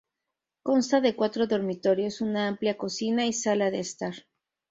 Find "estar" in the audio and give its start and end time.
3.81-4.15